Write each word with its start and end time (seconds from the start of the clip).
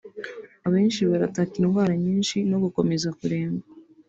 Abenshi 0.67 1.01
barataka 1.11 1.53
indwara 1.61 1.93
nyinshi 2.05 2.37
no 2.49 2.57
gukomeza 2.63 3.09
kuremba 3.17 3.63